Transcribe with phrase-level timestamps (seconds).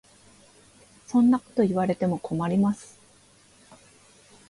[1.05, 2.97] そんなこと言われても困ります。